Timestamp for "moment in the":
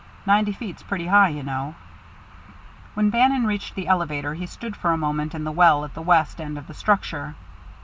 4.97-5.51